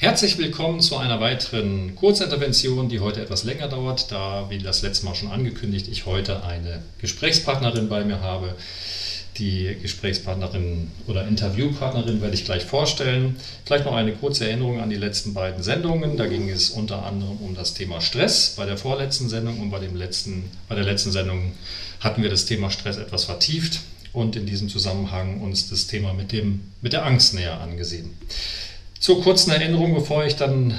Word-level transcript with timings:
Herzlich 0.00 0.38
willkommen 0.38 0.80
zu 0.80 0.96
einer 0.96 1.20
weiteren 1.20 1.94
Kurzintervention, 1.94 2.88
die 2.88 3.00
heute 3.00 3.20
etwas 3.20 3.44
länger 3.44 3.68
dauert, 3.68 4.10
da, 4.10 4.46
wie 4.48 4.56
das 4.56 4.80
letzte 4.80 5.04
Mal 5.04 5.14
schon 5.14 5.30
angekündigt, 5.30 5.88
ich 5.88 6.06
heute 6.06 6.42
eine 6.42 6.82
Gesprächspartnerin 7.02 7.90
bei 7.90 8.02
mir 8.02 8.22
habe. 8.22 8.54
Die 9.36 9.76
Gesprächspartnerin 9.82 10.90
oder 11.06 11.28
Interviewpartnerin 11.28 12.22
werde 12.22 12.32
ich 12.32 12.46
gleich 12.46 12.64
vorstellen. 12.64 13.36
Vielleicht 13.66 13.84
noch 13.84 13.94
eine 13.94 14.12
kurze 14.12 14.46
Erinnerung 14.48 14.80
an 14.80 14.88
die 14.88 14.96
letzten 14.96 15.34
beiden 15.34 15.62
Sendungen. 15.62 16.16
Da 16.16 16.24
ging 16.24 16.48
es 16.48 16.70
unter 16.70 17.04
anderem 17.04 17.36
um 17.36 17.54
das 17.54 17.74
Thema 17.74 18.00
Stress 18.00 18.54
bei 18.56 18.64
der 18.64 18.78
vorletzten 18.78 19.28
Sendung 19.28 19.60
und 19.60 19.70
bei, 19.70 19.80
dem 19.80 19.96
letzten, 19.96 20.50
bei 20.70 20.76
der 20.76 20.84
letzten 20.84 21.12
Sendung 21.12 21.52
hatten 22.00 22.22
wir 22.22 22.30
das 22.30 22.46
Thema 22.46 22.70
Stress 22.70 22.96
etwas 22.96 23.24
vertieft 23.24 23.80
und 24.14 24.34
in 24.34 24.46
diesem 24.46 24.70
Zusammenhang 24.70 25.42
uns 25.42 25.68
das 25.68 25.88
Thema 25.88 26.14
mit, 26.14 26.32
dem, 26.32 26.62
mit 26.80 26.94
der 26.94 27.04
Angst 27.04 27.34
näher 27.34 27.60
angesehen. 27.60 28.14
Zur 29.00 29.22
kurzen 29.22 29.50
Erinnerung, 29.50 29.94
bevor 29.94 30.26
ich 30.26 30.36
dann 30.36 30.74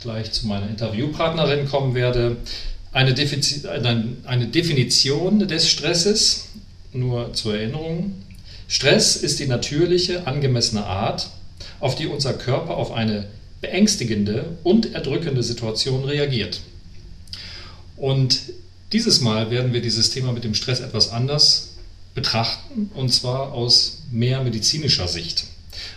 gleich 0.00 0.30
zu 0.30 0.46
meiner 0.46 0.68
Interviewpartnerin 0.68 1.68
kommen 1.68 1.96
werde. 1.96 2.36
Eine, 2.92 3.12
eine 4.24 4.46
Definition 4.46 5.40
des 5.48 5.68
Stresses, 5.68 6.50
nur 6.92 7.34
zur 7.34 7.56
Erinnerung. 7.56 8.22
Stress 8.68 9.16
ist 9.16 9.40
die 9.40 9.48
natürliche, 9.48 10.28
angemessene 10.28 10.86
Art, 10.86 11.30
auf 11.80 11.96
die 11.96 12.06
unser 12.06 12.34
Körper 12.34 12.76
auf 12.76 12.92
eine 12.92 13.26
beängstigende 13.60 14.56
und 14.62 14.94
erdrückende 14.94 15.42
Situation 15.42 16.04
reagiert. 16.04 16.60
Und 17.96 18.38
dieses 18.92 19.20
Mal 19.20 19.50
werden 19.50 19.72
wir 19.72 19.82
dieses 19.82 20.10
Thema 20.10 20.32
mit 20.32 20.44
dem 20.44 20.54
Stress 20.54 20.78
etwas 20.78 21.10
anders 21.10 21.70
betrachten, 22.14 22.92
und 22.94 23.12
zwar 23.12 23.52
aus 23.52 24.02
mehr 24.12 24.44
medizinischer 24.44 25.08
Sicht. 25.08 25.46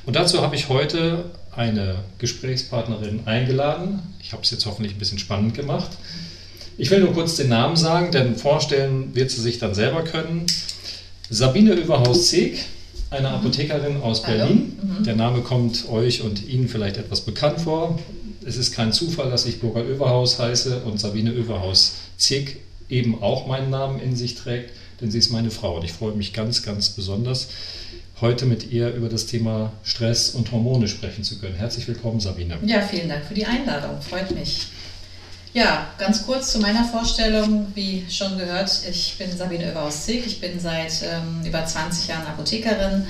Und 0.07 0.15
dazu 0.15 0.41
habe 0.41 0.55
ich 0.55 0.69
heute 0.69 1.25
eine 1.51 1.95
Gesprächspartnerin 2.17 3.27
eingeladen. 3.27 3.99
Ich 4.21 4.31
habe 4.31 4.41
es 4.41 4.51
jetzt 4.51 4.65
hoffentlich 4.65 4.95
ein 4.95 4.99
bisschen 4.99 5.19
spannend 5.19 5.53
gemacht. 5.53 5.91
Ich 6.77 6.89
will 6.89 7.01
nur 7.01 7.11
kurz 7.11 7.35
den 7.35 7.49
Namen 7.49 7.75
sagen, 7.75 8.13
denn 8.13 8.37
vorstellen 8.37 9.13
wird 9.15 9.31
sie 9.31 9.41
sich 9.41 9.59
dann 9.59 9.75
selber 9.75 10.03
können. 10.03 10.45
Sabine 11.29 11.73
Überhaus-Zeg, 11.73 12.57
eine 13.09 13.31
Apothekerin 13.31 14.01
aus 14.01 14.21
Berlin. 14.21 14.79
Mhm. 14.81 15.03
Der 15.03 15.17
Name 15.17 15.41
kommt 15.41 15.89
euch 15.89 16.21
und 16.21 16.47
Ihnen 16.47 16.69
vielleicht 16.69 16.95
etwas 16.95 17.19
bekannt 17.19 17.59
vor. 17.59 17.99
Es 18.45 18.55
ist 18.55 18.73
kein 18.73 18.93
Zufall, 18.93 19.29
dass 19.29 19.45
ich 19.45 19.59
Burger 19.59 19.83
Överhaus 19.83 20.39
heiße 20.39 20.83
und 20.85 21.01
Sabine 21.01 21.31
Överhaus-Zeg 21.31 22.61
eben 22.87 23.21
auch 23.21 23.45
meinen 23.45 23.71
Namen 23.71 23.99
in 23.99 24.15
sich 24.15 24.35
trägt, 24.35 24.71
denn 25.01 25.11
sie 25.11 25.17
ist 25.17 25.31
meine 25.31 25.51
Frau 25.51 25.75
und 25.75 25.83
ich 25.83 25.91
freue 25.91 26.13
mich 26.13 26.31
ganz, 26.31 26.63
ganz 26.63 26.91
besonders, 26.91 27.49
heute 28.21 28.45
mit 28.45 28.71
ihr 28.71 28.93
über 28.93 29.09
das 29.09 29.27
Thema 29.27 29.71
Stress 29.83 30.31
und 30.31 30.51
Hormone 30.51 30.87
sprechen 30.87 31.23
zu 31.23 31.39
können. 31.39 31.55
Herzlich 31.55 31.87
willkommen, 31.87 32.19
Sabine. 32.19 32.57
Ja, 32.63 32.81
vielen 32.81 33.09
Dank 33.09 33.25
für 33.25 33.35
die 33.35 33.45
Einladung. 33.45 34.01
Freut 34.01 34.31
mich. 34.31 34.67
Ja, 35.53 35.87
ganz 35.97 36.25
kurz 36.25 36.51
zu 36.51 36.59
meiner 36.59 36.83
Vorstellung. 36.83 37.67
Wie 37.75 38.05
schon 38.09 38.37
gehört, 38.37 38.71
ich 38.89 39.15
bin 39.17 39.35
Sabine 39.35 39.67
Oeberhaus-Zick. 39.67 40.25
Ich 40.25 40.41
bin 40.41 40.59
seit 40.59 41.03
ähm, 41.03 41.45
über 41.45 41.65
20 41.65 42.07
Jahren 42.07 42.25
Apothekerin, 42.27 43.05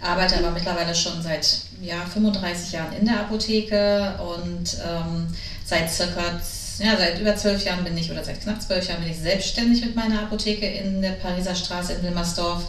arbeite 0.00 0.38
aber 0.38 0.50
mittlerweile 0.50 0.94
schon 0.94 1.22
seit 1.22 1.62
ja, 1.80 2.04
35 2.04 2.72
Jahren 2.72 2.92
in 2.94 3.06
der 3.06 3.20
Apotheke 3.20 4.14
und 4.20 4.76
ähm, 4.86 5.26
seit 5.64 5.90
circa 5.90 6.40
ja, 6.78 6.96
seit 6.96 7.20
über 7.20 7.36
zwölf 7.36 7.62
Jahren 7.64 7.84
bin 7.84 7.96
ich, 7.96 8.10
oder 8.10 8.24
seit 8.24 8.40
knapp 8.40 8.60
zwölf 8.60 8.88
Jahren 8.88 9.02
bin 9.02 9.12
ich 9.12 9.18
selbstständig 9.18 9.84
mit 9.84 9.94
meiner 9.94 10.22
Apotheke 10.22 10.66
in 10.66 11.02
der 11.02 11.12
Pariser 11.12 11.54
Straße 11.54 11.92
in 11.92 12.02
Wilmersdorf 12.02 12.64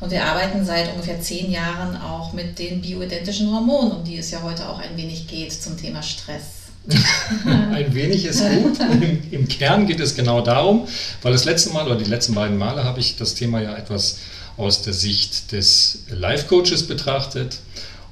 und 0.00 0.10
wir 0.10 0.24
arbeiten 0.24 0.64
seit 0.64 0.92
ungefähr 0.92 1.20
zehn 1.20 1.50
Jahren 1.50 1.96
auch 1.96 2.32
mit 2.32 2.58
den 2.58 2.80
bioidentischen 2.80 3.50
Hormonen, 3.52 3.92
um 3.92 4.04
die 4.04 4.18
es 4.18 4.30
ja 4.30 4.42
heute 4.42 4.68
auch 4.68 4.78
ein 4.78 4.96
wenig 4.96 5.26
geht 5.26 5.52
zum 5.52 5.76
Thema 5.76 6.02
Stress. 6.02 6.42
ein 7.72 7.94
wenig 7.94 8.26
ist 8.26 8.42
gut. 8.46 8.78
Im, 9.00 9.22
Im, 9.30 9.48
Kern 9.48 9.86
geht 9.86 10.00
es 10.00 10.14
genau 10.14 10.42
darum, 10.42 10.86
weil 11.22 11.32
das 11.32 11.44
letzte 11.44 11.70
Mal 11.70 11.86
oder 11.86 11.96
die 11.96 12.04
letzten 12.04 12.34
beiden 12.34 12.58
Male 12.58 12.84
habe 12.84 13.00
ich 13.00 13.16
das 13.16 13.34
Thema 13.34 13.60
ja 13.60 13.74
etwas 13.76 14.18
aus 14.56 14.82
der 14.82 14.92
Sicht 14.92 15.52
des 15.52 16.04
Life-Coaches 16.10 16.86
betrachtet. 16.86 17.60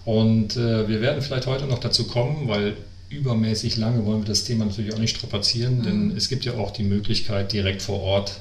Und 0.04 0.56
äh, 0.56 0.88
wir 0.88 1.00
werden 1.00 1.22
vielleicht 1.22 1.46
heute 1.46 1.66
noch 1.66 1.78
dazu 1.78 2.04
kommen, 2.04 2.48
weil 2.48 2.76
übermäßig 3.10 3.76
lange 3.76 4.04
wollen 4.06 4.22
wir 4.22 4.28
das 4.28 4.44
Thema 4.44 4.64
natürlich 4.64 4.94
auch 4.94 4.98
nicht 4.98 5.16
strapazieren, 5.16 5.78
mhm. 5.78 5.82
denn 5.82 6.16
es 6.16 6.28
gibt 6.28 6.44
ja 6.44 6.54
auch 6.54 6.70
die 6.70 6.82
Möglichkeit, 6.82 7.52
direkt 7.52 7.82
vor 7.82 8.00
Ort 8.00 8.32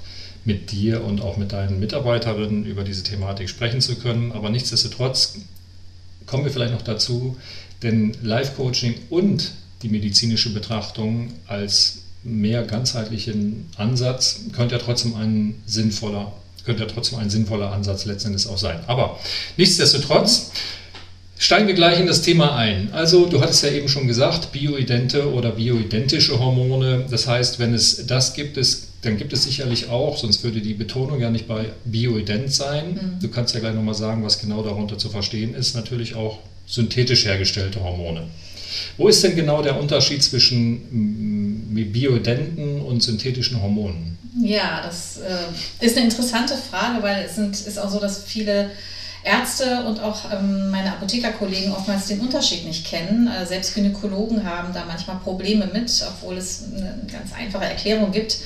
mit 0.44 0.72
dir 0.72 1.03
und 1.03 1.22
auch 1.22 1.38
mit 1.38 1.52
deinen 1.52 1.79
Mitarbeiterinnen 1.79 2.66
über 2.66 2.84
diese 2.84 3.03
Thematik 3.03 3.50
sprechen 3.50 3.81
zu 3.81 3.96
können. 3.96 4.31
Aber 4.31 4.50
nichtsdestotrotz 4.50 5.38
kommen 6.25 6.44
wir 6.44 6.52
vielleicht 6.52 6.74
noch 6.74 6.81
dazu, 6.81 7.38
denn 7.84 8.16
Life-Coaching 8.22 8.96
und 9.09 9.52
die 9.81 9.90
medizinische 9.90 10.53
Betrachtung 10.53 11.34
als 11.47 12.03
mehr 12.24 12.63
ganzheitlichen 12.63 13.68
Ansatz 13.78 14.41
könnte 14.53 14.75
ja 14.75 14.81
trotzdem 14.81 15.16
ein 15.16 15.56
sinnvoller, 15.66 16.34
könnte 16.66 16.84
ja 16.84 16.90
trotzdem 16.90 17.19
ein 17.19 17.29
sinnvoller 17.29 17.72
Ansatz 17.72 18.06
letztendlich 18.06 18.47
auch 18.47 18.58
sein. 18.58 18.79
Aber 18.88 19.19
nichtsdestotrotz 19.58 20.52
steigen 21.38 21.68
wir 21.68 21.73
gleich 21.73 22.00
in 22.00 22.06
das 22.06 22.22
Thema 22.22 22.56
ein. 22.56 22.94
Also 22.94 23.25
du 23.25 23.41
hattest 23.41 23.63
ja 23.63 23.69
eben 23.69 23.90
schon 23.90 24.08
gesagt, 24.08 24.52
bioidente 24.52 25.34
oder 25.34 25.52
bioidentische 25.52 26.40
Hormone. 26.40 27.08
Das 27.09 27.25
heißt, 27.25 27.58
wenn 27.58 27.73
es 27.73 28.06
das 28.06 28.35
gibt, 28.35 28.58
es 28.58 28.91
dann 29.01 29.17
gibt 29.17 29.34
es 29.34 29.44
sicherlich 29.44 29.89
auch, 29.89 30.17
sonst 30.17 30.44
würde 30.44 30.62
die 30.62 30.73
Betonung 30.73 31.19
ja 31.19 31.29
nicht 31.29 31.47
bei 31.47 31.72
bioident 31.85 32.53
sein. 32.53 32.94
Mhm. 32.94 33.19
Du 33.22 33.29
kannst 33.29 33.53
ja 33.53 33.59
gleich 33.59 33.73
nochmal 33.73 33.95
sagen, 33.95 34.23
was 34.23 34.39
genau 34.39 34.62
darunter 34.63 34.97
zu 34.97 35.09
verstehen 35.09 35.56
ist, 35.56 35.75
natürlich 35.75 36.16
auch 36.16 36.39
synthetisch 36.67 37.25
hergestellte 37.25 37.84
Hormone. 37.84 38.28
Wo 38.97 39.07
ist 39.07 39.23
denn 39.23 39.35
genau 39.35 39.61
der 39.61 39.79
Unterschied 39.79 40.23
zwischen 40.23 41.73
mm, 41.73 41.91
bioidenten 41.91 42.81
und 42.81 43.01
synthetischen 43.01 43.61
Hormonen? 43.61 44.17
Ja, 44.40 44.81
das 44.84 45.17
äh, 45.17 45.85
ist 45.85 45.97
eine 45.97 46.06
interessante 46.06 46.56
Frage, 46.56 47.03
weil 47.03 47.25
es 47.25 47.35
sind, 47.35 47.53
ist 47.53 47.78
auch 47.78 47.90
so, 47.90 48.00
dass 48.00 48.23
viele 48.23 48.72
Ärzte 49.23 49.84
und 49.84 50.00
auch 50.00 50.31
ähm, 50.31 50.72
meine 50.72 50.94
Apothekerkollegen 50.94 51.72
oftmals 51.72 52.07
den 52.07 52.22
Unterschied 52.22 52.66
nicht 52.66 52.85
kennen. 52.85 53.28
Äh, 53.28 53.45
selbst 53.45 53.75
Gynäkologen 53.75 54.45
haben 54.45 54.73
da 54.73 54.85
manchmal 54.88 55.17
Probleme 55.17 55.69
mit, 55.73 55.91
obwohl 56.07 56.38
es 56.38 56.63
eine 56.75 57.01
ganz 57.11 57.34
einfache 57.34 57.66
Erklärung 57.66 58.11
gibt. 58.11 58.38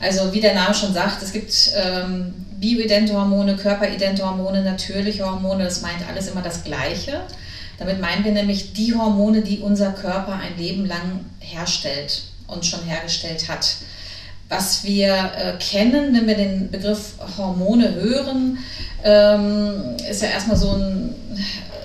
Also 0.00 0.32
wie 0.32 0.40
der 0.40 0.54
Name 0.54 0.74
schon 0.74 0.94
sagt, 0.94 1.22
es 1.22 1.32
gibt 1.32 1.72
ähm, 1.74 2.34
bioidente 2.58 3.14
Hormone, 3.14 3.56
körperidente 3.56 4.24
Hormone, 4.24 4.62
natürliche 4.62 5.24
Hormone, 5.24 5.64
das 5.64 5.80
meint 5.80 6.06
alles 6.08 6.28
immer 6.28 6.42
das 6.42 6.64
Gleiche. 6.64 7.22
Damit 7.78 8.00
meinen 8.00 8.24
wir 8.24 8.32
nämlich 8.32 8.72
die 8.72 8.94
Hormone, 8.94 9.42
die 9.42 9.58
unser 9.58 9.92
Körper 9.92 10.34
ein 10.34 10.56
Leben 10.56 10.86
lang 10.86 11.24
herstellt 11.38 12.22
und 12.46 12.66
schon 12.66 12.82
hergestellt 12.84 13.48
hat. 13.48 13.76
Was 14.48 14.82
wir 14.84 15.32
äh, 15.36 15.52
kennen, 15.58 16.14
wenn 16.14 16.26
wir 16.26 16.36
den 16.36 16.70
Begriff 16.70 17.14
Hormone 17.36 17.94
hören, 17.94 18.58
ähm, 19.04 19.96
ist 20.08 20.22
ja 20.22 20.28
erstmal 20.28 20.56
so 20.56 20.72
ein, 20.72 21.14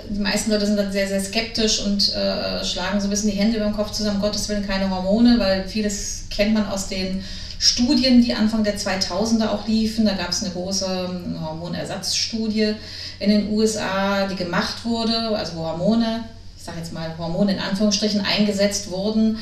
die 0.09 0.19
meisten 0.19 0.51
Leute 0.51 0.65
sind 0.65 0.77
dann 0.77 0.91
sehr, 0.91 1.07
sehr 1.07 1.21
skeptisch 1.21 1.83
und 1.85 2.13
äh, 2.13 2.63
schlagen 2.63 2.99
so 2.99 3.07
ein 3.07 3.09
bisschen 3.09 3.31
die 3.31 3.37
Hände 3.37 3.57
über 3.57 3.65
den 3.65 3.75
Kopf 3.75 3.91
zusammen, 3.91 4.21
Gottes 4.21 4.47
Willen 4.49 4.65
keine 4.65 4.89
Hormone, 4.89 5.39
weil 5.39 5.67
vieles 5.67 6.25
kennt 6.29 6.53
man 6.53 6.67
aus 6.67 6.87
den 6.87 7.23
Studien, 7.59 8.21
die 8.21 8.33
Anfang 8.33 8.63
der 8.63 8.77
2000er 8.77 9.47
auch 9.49 9.67
liefen. 9.67 10.05
Da 10.05 10.13
gab 10.13 10.29
es 10.29 10.43
eine 10.43 10.51
große 10.51 11.09
ähm, 11.09 11.45
Hormonersatzstudie 11.45 12.75
in 13.19 13.29
den 13.29 13.51
USA, 13.51 14.27
die 14.27 14.35
gemacht 14.35 14.83
wurde, 14.83 15.35
also 15.37 15.55
wo 15.55 15.65
Hormone, 15.65 16.25
ich 16.57 16.63
sage 16.63 16.79
jetzt 16.79 16.91
mal 16.91 17.17
Hormone 17.17 17.53
in 17.53 17.59
Anführungsstrichen, 17.59 18.21
eingesetzt 18.21 18.91
wurden, 18.91 19.37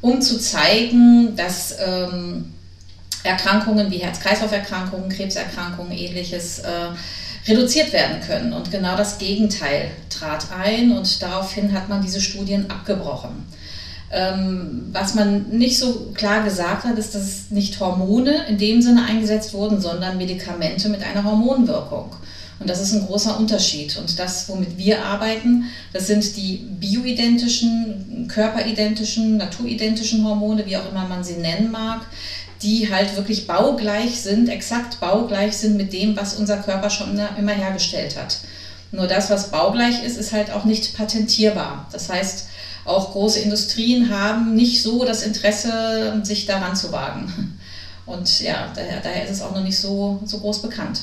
um 0.00 0.22
zu 0.22 0.38
zeigen, 0.38 1.36
dass 1.36 1.76
ähm, 1.78 2.54
Erkrankungen 3.24 3.90
wie 3.90 3.98
Herz-Kreislauf-Erkrankungen, 3.98 5.10
Krebserkrankungen, 5.10 5.92
ähnliches 5.92 6.60
äh, 6.60 6.88
reduziert 7.46 7.92
werden 7.92 8.20
können. 8.26 8.52
Und 8.52 8.70
genau 8.70 8.96
das 8.96 9.18
Gegenteil 9.18 9.90
trat 10.10 10.46
ein 10.56 10.92
und 10.92 11.22
daraufhin 11.22 11.72
hat 11.72 11.88
man 11.88 12.02
diese 12.02 12.20
Studien 12.20 12.70
abgebrochen. 12.70 13.46
Ähm, 14.10 14.88
was 14.92 15.14
man 15.14 15.48
nicht 15.50 15.78
so 15.78 16.12
klar 16.14 16.44
gesagt 16.44 16.84
hat, 16.84 16.96
ist, 16.96 17.14
dass 17.14 17.50
nicht 17.50 17.80
Hormone 17.80 18.46
in 18.48 18.56
dem 18.56 18.80
Sinne 18.80 19.04
eingesetzt 19.04 19.52
wurden, 19.52 19.80
sondern 19.80 20.16
Medikamente 20.16 20.88
mit 20.88 21.02
einer 21.02 21.24
Hormonwirkung. 21.24 22.14
Und 22.58 22.70
das 22.70 22.80
ist 22.80 22.92
ein 22.92 23.06
großer 23.06 23.38
Unterschied. 23.38 23.96
Und 23.98 24.18
das, 24.18 24.48
womit 24.48 24.78
wir 24.78 25.04
arbeiten, 25.04 25.64
das 25.92 26.06
sind 26.06 26.36
die 26.36 26.66
bioidentischen, 26.80 28.28
körperidentischen, 28.28 29.36
naturidentischen 29.36 30.24
Hormone, 30.24 30.64
wie 30.64 30.76
auch 30.76 30.90
immer 30.90 31.06
man 31.06 31.22
sie 31.22 31.34
nennen 31.34 31.70
mag, 31.70 32.06
die 32.62 32.90
halt 32.92 33.16
wirklich 33.16 33.46
baugleich 33.46 34.20
sind, 34.20 34.48
exakt 34.48 35.00
baugleich 35.00 35.56
sind 35.56 35.76
mit 35.76 35.92
dem, 35.92 36.16
was 36.16 36.34
unser 36.34 36.58
Körper 36.58 36.90
schon 36.90 37.20
immer 37.38 37.52
hergestellt 37.52 38.16
hat. 38.16 38.38
Nur 38.92 39.06
das, 39.06 39.30
was 39.30 39.50
baugleich 39.50 40.02
ist, 40.04 40.16
ist 40.16 40.32
halt 40.32 40.50
auch 40.50 40.64
nicht 40.64 40.96
patentierbar. 40.96 41.86
Das 41.92 42.08
heißt, 42.08 42.46
auch 42.84 43.12
große 43.12 43.40
Industrien 43.40 44.10
haben 44.10 44.54
nicht 44.54 44.82
so 44.82 45.04
das 45.04 45.22
Interesse, 45.22 46.20
sich 46.22 46.46
daran 46.46 46.76
zu 46.76 46.92
wagen. 46.92 47.58
Und 48.06 48.40
ja, 48.40 48.72
daher, 48.74 49.00
daher 49.00 49.24
ist 49.24 49.32
es 49.32 49.42
auch 49.42 49.52
noch 49.52 49.64
nicht 49.64 49.78
so, 49.78 50.20
so 50.24 50.38
groß 50.38 50.62
bekannt. 50.62 51.00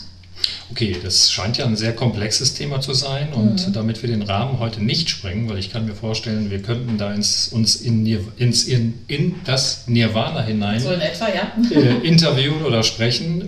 Okay, 0.73 0.97
das 1.03 1.31
scheint 1.31 1.59
ja 1.59 1.65
ein 1.65 1.75
sehr 1.75 1.93
komplexes 1.93 2.55
Thema 2.55 2.81
zu 2.81 2.95
sein 2.95 3.31
und 3.31 3.67
mhm. 3.67 3.73
damit 3.73 4.01
wir 4.01 4.09
den 4.09 4.23
Rahmen 4.23 4.57
heute 4.57 4.83
nicht 4.83 5.07
sprengen, 5.07 5.47
weil 5.47 5.59
ich 5.59 5.71
kann 5.71 5.85
mir 5.85 5.93
vorstellen, 5.93 6.49
wir 6.49 6.63
könnten 6.63 6.97
da 6.97 7.13
ins, 7.13 7.49
uns 7.49 7.75
in, 7.75 8.03
ins, 8.37 8.63
in, 8.63 8.95
in 9.07 9.35
das 9.45 9.87
Nirvana 9.87 10.41
hinein 10.41 10.79
so 10.79 10.91
in 10.91 10.99
etwa, 10.99 11.27
ja. 11.27 11.53
äh, 11.79 12.07
interviewen 12.07 12.63
oder 12.63 12.81
sprechen. 12.81 13.41
Äh, 13.41 13.45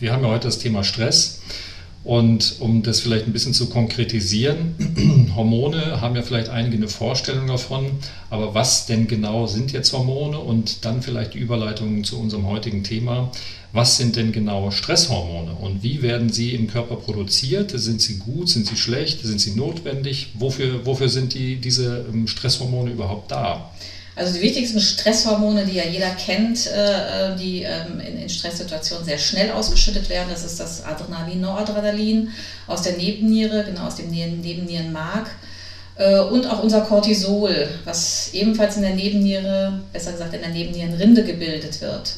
wir 0.00 0.12
haben 0.12 0.22
ja 0.22 0.30
heute 0.30 0.46
das 0.46 0.60
Thema 0.60 0.84
Stress. 0.84 1.40
Und 2.04 2.56
um 2.60 2.82
das 2.82 3.00
vielleicht 3.00 3.26
ein 3.26 3.32
bisschen 3.32 3.52
zu 3.52 3.68
konkretisieren, 3.68 5.32
Hormone 5.36 6.00
haben 6.00 6.14
ja 6.14 6.22
vielleicht 6.22 6.48
einige 6.48 6.76
eine 6.76 6.88
Vorstellung 6.88 7.48
davon, 7.48 7.86
aber 8.30 8.54
was 8.54 8.86
denn 8.86 9.06
genau 9.06 9.46
sind 9.46 9.72
jetzt 9.72 9.92
Hormone 9.92 10.38
und 10.38 10.84
dann 10.84 11.02
vielleicht 11.02 11.34
die 11.34 11.38
Überleitung 11.38 12.04
zu 12.04 12.18
unserem 12.18 12.46
heutigen 12.46 12.84
Thema. 12.84 13.30
Was 13.72 13.96
sind 13.96 14.16
denn 14.16 14.32
genau 14.32 14.70
Stresshormone 14.72 15.52
und 15.52 15.82
wie 15.84 16.02
werden 16.02 16.32
sie 16.32 16.54
im 16.54 16.66
Körper 16.66 16.96
produziert? 16.96 17.70
Sind 17.74 18.02
sie 18.02 18.18
gut, 18.18 18.48
sind 18.48 18.66
sie 18.66 18.76
schlecht, 18.76 19.22
sind 19.22 19.40
sie 19.40 19.52
notwendig? 19.52 20.32
Wofür, 20.34 20.84
wofür 20.84 21.08
sind 21.08 21.34
die, 21.34 21.56
diese 21.56 22.04
ähm, 22.12 22.26
Stresshormone 22.26 22.90
überhaupt 22.90 23.30
da? 23.30 23.70
Also 24.16 24.34
die 24.34 24.40
wichtigsten 24.40 24.80
Stresshormone, 24.80 25.64
die 25.66 25.74
ja 25.74 25.84
jeder 25.84 26.10
kennt, 26.10 26.66
äh, 26.66 27.36
die 27.36 27.62
ähm, 27.62 28.00
in, 28.00 28.28
Stresssituationen 28.28 29.04
sehr 29.04 29.18
schnell 29.18 29.52
ausgeschüttet 29.52 30.08
werden, 30.08 30.28
das 30.30 30.44
ist 30.44 30.58
das 30.58 30.84
Adrenalin, 30.84 31.40
Noradrenalin 31.40 32.28
aus 32.66 32.82
der 32.82 32.96
Nebenniere, 32.96 33.64
genau 33.64 33.86
aus 33.86 33.94
dem 33.94 34.10
Nebennierenmark. 34.10 35.30
Äh, 35.94 36.18
und 36.18 36.44
auch 36.46 36.62
unser 36.62 36.80
Cortisol, 36.80 37.68
was 37.84 38.30
ebenfalls 38.32 38.76
in 38.76 38.82
der 38.82 38.94
Nebenniere, 38.94 39.80
besser 39.92 40.10
gesagt 40.12 40.34
in 40.34 40.40
der 40.40 40.50
Nebennierenrinde 40.50 41.22
gebildet 41.22 41.80
wird. 41.80 42.14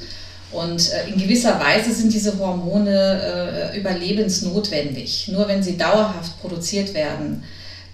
Und 0.52 0.92
äh, 0.92 1.08
in 1.08 1.18
gewisser 1.18 1.58
Weise 1.58 1.92
sind 1.92 2.12
diese 2.12 2.38
Hormone 2.38 3.72
überlebensnotwendig. 3.74 5.28
Nur 5.28 5.48
wenn 5.48 5.62
sie 5.62 5.76
dauerhaft 5.76 6.40
produziert 6.40 6.94
werden, 6.94 7.42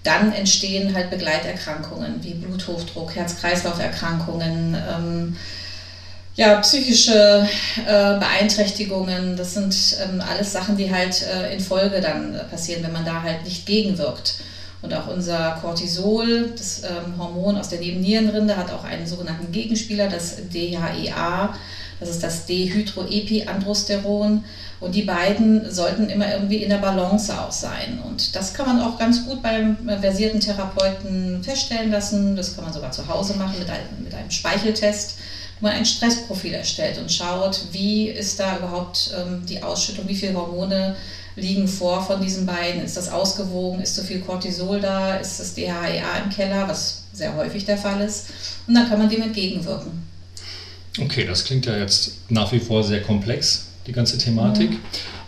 dann 0.03 0.31
entstehen 0.31 0.93
halt 0.95 1.09
Begleiterkrankungen 1.09 2.23
wie 2.23 2.33
Bluthochdruck, 2.33 3.15
Herz-Kreislauf-Erkrankungen, 3.15 4.75
ähm, 4.75 5.35
ja, 6.35 6.55
psychische 6.61 7.45
äh, 7.85 8.17
Beeinträchtigungen. 8.17 9.35
Das 9.35 9.55
sind 9.55 9.75
ähm, 10.01 10.21
alles 10.21 10.53
Sachen, 10.53 10.77
die 10.77 10.93
halt 10.93 11.21
äh, 11.23 11.53
in 11.53 11.59
Folge 11.59 11.99
dann 11.99 12.33
äh, 12.33 12.43
passieren, 12.45 12.81
wenn 12.81 12.93
man 12.93 13.03
da 13.03 13.21
halt 13.21 13.43
nicht 13.43 13.65
gegenwirkt. 13.65 14.35
Und 14.81 14.93
auch 14.93 15.07
unser 15.07 15.59
Cortisol, 15.61 16.53
das 16.57 16.83
ähm, 16.83 17.17
Hormon 17.17 17.57
aus 17.57 17.67
der 17.67 17.81
Nebennierenrinde, 17.81 18.55
hat 18.55 18.71
auch 18.71 18.85
einen 18.85 19.05
sogenannten 19.05 19.51
Gegenspieler, 19.51 20.07
das 20.07 20.37
DHEA. 20.53 21.53
Das 21.99 22.09
ist 22.09 22.23
das 22.23 22.45
Dehydroepiandrosteron. 22.45 24.43
Und 24.79 24.95
die 24.95 25.03
beiden 25.03 25.69
sollten 25.71 26.09
immer 26.09 26.31
irgendwie 26.31 26.63
in 26.63 26.69
der 26.69 26.77
Balance 26.77 27.37
auch 27.37 27.51
sein. 27.51 27.99
Und 28.05 28.35
das 28.35 28.53
kann 28.53 28.65
man 28.65 28.81
auch 28.81 28.97
ganz 28.97 29.25
gut 29.25 29.41
beim 29.41 29.75
versierten 29.99 30.39
Therapeuten 30.39 31.43
feststellen 31.43 31.91
lassen. 31.91 32.35
Das 32.35 32.55
kann 32.55 32.63
man 32.63 32.73
sogar 32.73 32.91
zu 32.91 33.07
Hause 33.07 33.35
machen 33.35 33.59
mit 33.59 33.69
einem, 33.69 34.03
mit 34.03 34.13
einem 34.13 34.31
Speicheltest, 34.31 35.17
wo 35.59 35.67
man 35.67 35.75
ein 35.75 35.85
Stressprofil 35.85 36.53
erstellt 36.53 36.97
und 36.97 37.11
schaut, 37.11 37.59
wie 37.73 38.07
ist 38.07 38.39
da 38.39 38.57
überhaupt 38.57 39.13
ähm, 39.17 39.45
die 39.45 39.61
Ausschüttung, 39.61 40.07
wie 40.07 40.15
viele 40.15 40.35
Hormone 40.35 40.95
liegen 41.35 41.67
vor 41.67 42.01
von 42.01 42.21
diesen 42.21 42.45
beiden. 42.45 42.81
Ist 42.81 42.95
das 42.95 43.09
ausgewogen? 43.09 43.81
Ist 43.81 43.95
zu 43.95 44.03
viel 44.03 44.21
Cortisol 44.21 44.79
da? 44.79 45.15
Ist 45.15 45.39
das 45.39 45.53
DHEA 45.55 46.19
im 46.23 46.29
Keller, 46.29 46.67
was 46.67 47.03
sehr 47.11 47.35
häufig 47.35 47.65
der 47.65 47.77
Fall 47.77 47.99
ist? 48.01 48.27
Und 48.67 48.75
dann 48.75 48.87
kann 48.87 48.99
man 48.99 49.09
dem 49.09 49.21
entgegenwirken. 49.21 50.08
Okay, 51.01 51.25
das 51.25 51.45
klingt 51.45 51.65
ja 51.65 51.77
jetzt 51.77 52.17
nach 52.29 52.51
wie 52.51 52.59
vor 52.59 52.83
sehr 52.83 53.01
komplex 53.01 53.67
die 53.87 53.91
ganze 53.91 54.17
Thematik. 54.17 54.71
Mhm. 54.71 54.79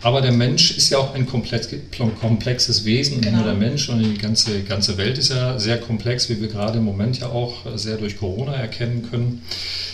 Aber 0.02 0.20
der 0.20 0.32
Mensch 0.32 0.76
ist 0.76 0.90
ja 0.90 0.98
auch 0.98 1.14
ein 1.14 1.26
komplexes 1.26 2.84
Wesen, 2.84 3.20
genau. 3.20 3.36
nicht 3.36 3.44
nur 3.44 3.44
der 3.44 3.54
Mensch, 3.54 3.86
sondern 3.86 4.12
die 4.12 4.18
ganze, 4.18 4.62
ganze 4.62 4.98
Welt 4.98 5.16
ist 5.16 5.30
ja 5.30 5.58
sehr 5.60 5.78
komplex, 5.78 6.28
wie 6.28 6.40
wir 6.40 6.48
gerade 6.48 6.78
im 6.78 6.84
Moment 6.84 7.20
ja 7.20 7.28
auch 7.28 7.54
sehr 7.76 7.98
durch 7.98 8.18
Corona 8.18 8.52
erkennen 8.54 9.06
können. 9.08 9.42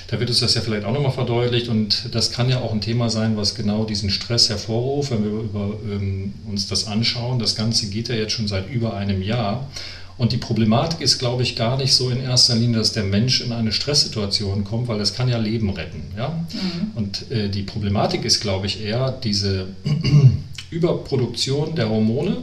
Da 0.07 0.19
wird 0.19 0.31
uns 0.31 0.41
das 0.41 0.55
ja 0.55 0.63
vielleicht 0.63 0.87
auch 0.87 0.95
nochmal 0.95 1.13
verdeutlicht 1.13 1.69
und 1.69 2.09
das 2.13 2.33
kann 2.33 2.49
ja 2.49 2.61
auch 2.61 2.73
ein 2.73 2.81
Thema 2.81 3.11
sein, 3.11 3.37
was 3.37 3.55
genau 3.55 3.85
diesen 3.85 4.09
Stress 4.09 4.49
hervorruft, 4.49 5.11
wenn 5.11 5.25
wir 5.25 5.41
über, 5.43 5.75
ähm, 5.85 6.33
uns 6.49 6.67
das 6.67 6.87
anschauen. 6.87 7.39
Das 7.39 7.55
Ganze 7.55 7.91
geht 7.91 8.09
ja 8.09 8.15
jetzt 8.15 8.33
schon 8.33 8.49
seit 8.49 8.71
über 8.71 8.97
einem 8.97 9.21
Jahr. 9.21 9.69
Und 10.19 10.33
die 10.33 10.37
Problematik 10.37 11.01
ist, 11.01 11.19
glaube 11.19 11.45
ich, 11.45 11.55
gar 11.55 11.77
nicht 11.77 11.95
so 11.95 12.11
in 12.11 12.21
erster 12.21 12.57
Linie, 12.57 12.79
dass 12.79 12.93
der 12.93 13.05
Mensch 13.05 13.41
in 13.41 13.53
eine 13.53 13.71
Stresssituation 13.71 14.65
kommt, 14.65 14.89
weil 14.89 14.99
das 14.99 15.15
kann 15.15 15.29
ja 15.29 15.39
Leben 15.39 15.71
retten. 15.71 16.03
Ja? 16.17 16.45
Mhm. 16.53 16.91
Und 16.97 17.31
äh, 17.31 17.49
die 17.49 17.63
Problematik 17.63 18.25
ist, 18.25 18.41
glaube 18.41 18.67
ich, 18.67 18.83
eher 18.83 19.13
diese 19.13 19.69
Überproduktion 20.71 21.77
der 21.77 21.89
Hormone 21.89 22.39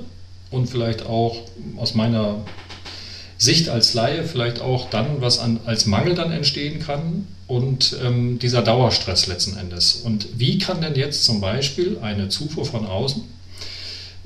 und 0.51 0.67
vielleicht 0.67 1.05
auch 1.05 1.35
aus 1.75 1.95
meiner 1.95 2.37
Sicht 3.37 3.67
als 3.67 3.93
Laie 3.93 4.23
vielleicht 4.23 4.61
auch 4.61 4.89
dann, 4.89 5.19
was 5.19 5.39
an, 5.39 5.59
als 5.65 5.85
Mangel 5.85 6.15
dann 6.15 6.31
entstehen 6.31 6.79
kann 6.79 7.27
und 7.47 7.97
ähm, 8.03 8.39
dieser 8.39 8.61
Dauerstress 8.61 9.27
letzten 9.27 9.57
Endes. 9.57 9.95
Und 9.95 10.27
wie 10.37 10.57
kann 10.57 10.79
denn 10.79 10.95
jetzt 10.95 11.25
zum 11.25 11.41
Beispiel 11.41 11.99
eine 12.01 12.29
Zufuhr 12.29 12.65
von 12.65 12.85
außen 12.85 13.34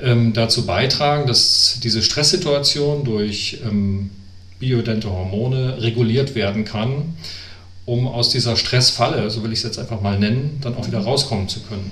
ähm, 0.02 0.34
dazu 0.34 0.66
beitragen, 0.66 1.28
dass 1.28 1.80
diese 1.84 2.02
Stresssituation 2.02 3.04
durch 3.04 3.60
ähm, 3.64 4.12
bioidente 4.60 5.10
Hormone 5.10 5.82
reguliert 5.82 6.36
werden 6.36 6.66
kann, 6.66 7.16
um 7.86 8.08
aus 8.08 8.30
dieser 8.30 8.56
Stressfalle, 8.56 9.30
so 9.30 9.44
will 9.44 9.52
ich 9.52 9.60
es 9.60 9.64
jetzt 9.64 9.80
einfach 9.80 10.02
mal 10.02 10.20
nennen, 10.20 10.60
dann 10.62 10.76
auch 10.76 10.88
wieder 10.88 11.00
rauskommen 11.00 11.48
zu 11.48 11.62
können. 11.62 11.92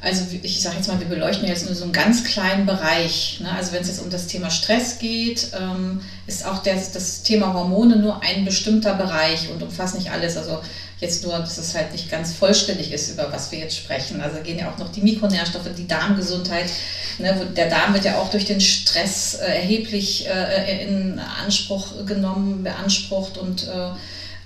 Also 0.00 0.24
ich 0.42 0.60
sage 0.60 0.76
jetzt 0.76 0.88
mal, 0.88 1.00
wir 1.00 1.08
beleuchten 1.08 1.48
jetzt 1.48 1.66
nur 1.66 1.74
so 1.74 1.82
einen 1.82 1.92
ganz 1.92 2.22
kleinen 2.22 2.64
Bereich. 2.64 3.40
Ne? 3.40 3.50
Also 3.50 3.72
wenn 3.72 3.82
es 3.82 3.88
jetzt 3.88 4.00
um 4.00 4.08
das 4.08 4.28
Thema 4.28 4.50
Stress 4.50 4.98
geht, 4.98 5.48
ähm, 5.58 6.00
ist 6.26 6.46
auch 6.46 6.62
das, 6.62 6.92
das 6.92 7.22
Thema 7.22 7.54
Hormone 7.54 7.96
nur 7.96 8.22
ein 8.22 8.44
bestimmter 8.44 8.94
Bereich 8.94 9.50
und 9.50 9.62
umfasst 9.62 9.96
nicht 9.96 10.10
alles. 10.10 10.36
Also 10.36 10.60
jetzt 11.00 11.22
nur, 11.24 11.38
dass 11.38 11.58
es 11.58 11.74
halt 11.74 11.92
nicht 11.92 12.10
ganz 12.10 12.32
vollständig 12.32 12.90
ist, 12.92 13.10
über 13.10 13.30
was 13.30 13.52
wir 13.52 13.58
jetzt 13.58 13.76
sprechen. 13.76 14.20
Also 14.20 14.40
gehen 14.40 14.58
ja 14.58 14.70
auch 14.70 14.78
noch 14.78 14.90
die 14.90 15.02
Mikronährstoffe, 15.02 15.68
die 15.76 15.86
Darmgesundheit. 15.86 16.70
Ne, 17.18 17.48
der 17.54 17.68
Darm 17.68 17.94
wird 17.94 18.04
ja 18.04 18.18
auch 18.18 18.30
durch 18.30 18.46
den 18.46 18.60
Stress 18.60 19.34
äh, 19.34 19.46
erheblich 19.46 20.26
äh, 20.28 20.86
in 20.86 21.18
Anspruch 21.18 22.06
genommen, 22.06 22.62
beansprucht 22.62 23.38
und 23.38 23.64
äh, 23.68 23.90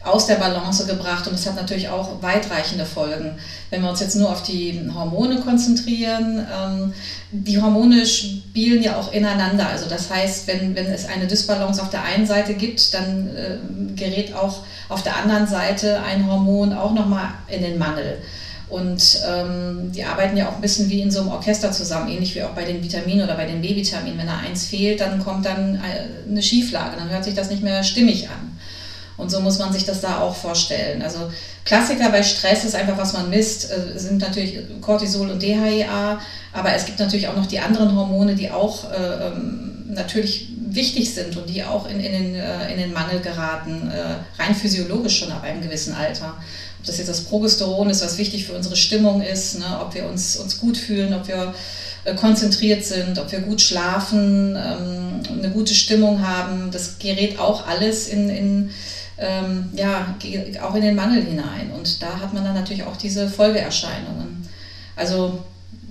aus 0.02 0.26
der 0.26 0.36
Balance 0.36 0.86
gebracht 0.86 1.26
und 1.26 1.34
das 1.34 1.46
hat 1.46 1.56
natürlich 1.56 1.90
auch 1.90 2.22
weitreichende 2.22 2.86
Folgen. 2.86 3.38
Wenn 3.68 3.82
wir 3.82 3.90
uns 3.90 4.00
jetzt 4.00 4.16
nur 4.16 4.30
auf 4.30 4.42
die 4.42 4.80
Hormone 4.94 5.40
konzentrieren, 5.40 6.46
ähm, 6.50 6.92
die 7.30 7.60
Hormone 7.60 8.06
spielen 8.06 8.82
ja 8.82 8.96
auch 8.96 9.12
ineinander. 9.12 9.68
Also 9.68 9.86
das 9.88 10.08
heißt, 10.08 10.46
wenn, 10.46 10.74
wenn 10.74 10.86
es 10.86 11.06
eine 11.06 11.26
Dysbalance 11.26 11.82
auf 11.82 11.90
der 11.90 12.02
einen 12.02 12.26
Seite 12.26 12.54
gibt, 12.54 12.94
dann 12.94 13.28
äh, 13.36 13.58
gerät 13.94 14.34
auch 14.34 14.60
auf 14.88 15.02
der 15.02 15.16
anderen 15.16 15.46
Seite 15.46 16.02
ein 16.02 16.26
Hormon 16.26 16.72
auch 16.72 16.94
nochmal 16.94 17.28
in 17.48 17.62
den 17.62 17.76
Mangel. 17.76 18.18
Und 18.70 19.18
ähm, 19.28 19.90
die 19.92 20.04
arbeiten 20.04 20.36
ja 20.36 20.48
auch 20.48 20.54
ein 20.54 20.60
bisschen 20.60 20.88
wie 20.88 21.02
in 21.02 21.10
so 21.10 21.20
einem 21.20 21.30
Orchester 21.30 21.72
zusammen, 21.72 22.08
ähnlich 22.08 22.34
wie 22.36 22.42
auch 22.44 22.50
bei 22.50 22.64
den 22.64 22.82
Vitaminen 22.82 23.24
oder 23.24 23.34
bei 23.34 23.44
den 23.44 23.60
B-Vitaminen. 23.60 24.16
Wenn 24.16 24.28
da 24.28 24.38
eins 24.38 24.66
fehlt, 24.66 25.00
dann 25.00 25.18
kommt 25.22 25.44
dann 25.44 25.74
äh, 25.74 26.30
eine 26.30 26.42
Schieflage, 26.42 26.96
dann 26.96 27.10
hört 27.10 27.24
sich 27.24 27.34
das 27.34 27.50
nicht 27.50 27.64
mehr 27.64 27.82
stimmig 27.82 28.28
an. 28.28 28.49
Und 29.20 29.30
so 29.30 29.40
muss 29.40 29.58
man 29.58 29.72
sich 29.72 29.84
das 29.84 30.00
da 30.00 30.20
auch 30.20 30.34
vorstellen. 30.34 31.02
Also 31.02 31.30
Klassiker 31.64 32.08
bei 32.10 32.22
Stress 32.22 32.64
ist 32.64 32.74
einfach, 32.74 32.96
was 32.96 33.12
man 33.12 33.30
misst, 33.30 33.70
äh, 33.70 33.98
sind 33.98 34.20
natürlich 34.20 34.58
Cortisol 34.80 35.30
und 35.30 35.42
DHEA, 35.42 36.18
aber 36.52 36.74
es 36.74 36.86
gibt 36.86 36.98
natürlich 36.98 37.28
auch 37.28 37.36
noch 37.36 37.46
die 37.46 37.60
anderen 37.60 37.94
Hormone, 37.94 38.34
die 38.34 38.50
auch 38.50 38.90
äh, 38.90 39.26
ähm, 39.26 39.90
natürlich 39.94 40.48
wichtig 40.58 41.12
sind 41.14 41.36
und 41.36 41.48
die 41.48 41.64
auch 41.64 41.88
in, 41.88 42.00
in, 42.00 42.12
den, 42.12 42.34
äh, 42.34 42.72
in 42.72 42.78
den 42.78 42.92
Mangel 42.92 43.20
geraten, 43.20 43.90
äh, 43.90 44.42
rein 44.42 44.54
physiologisch 44.54 45.18
schon 45.18 45.32
ab 45.32 45.42
einem 45.42 45.60
gewissen 45.60 45.94
Alter. 45.94 46.34
Ob 46.78 46.86
das 46.86 46.98
jetzt 46.98 47.08
das 47.08 47.22
Progesteron 47.22 47.90
ist, 47.90 48.02
was 48.02 48.18
wichtig 48.18 48.46
für 48.46 48.54
unsere 48.54 48.76
Stimmung 48.76 49.20
ist, 49.20 49.58
ne, 49.58 49.80
ob 49.80 49.94
wir 49.94 50.06
uns, 50.06 50.36
uns 50.36 50.58
gut 50.58 50.78
fühlen, 50.78 51.12
ob 51.12 51.28
wir 51.28 51.54
konzentriert 52.16 52.84
sind, 52.84 53.18
ob 53.18 53.30
wir 53.30 53.40
gut 53.40 53.60
schlafen, 53.60 54.56
ähm, 54.56 55.20
eine 55.38 55.50
gute 55.50 55.74
Stimmung 55.74 56.26
haben, 56.26 56.70
das 56.70 56.98
gerät 56.98 57.38
auch 57.38 57.66
alles 57.66 58.08
in, 58.08 58.30
in 58.30 58.70
ähm, 59.20 59.70
ja, 59.74 60.14
auch 60.62 60.74
in 60.74 60.82
den 60.82 60.96
Mangel 60.96 61.22
hinein. 61.22 61.70
Und 61.76 62.02
da 62.02 62.20
hat 62.20 62.32
man 62.32 62.44
dann 62.44 62.54
natürlich 62.54 62.84
auch 62.84 62.96
diese 62.96 63.28
Folgeerscheinungen. 63.28 64.48
Also 64.96 65.40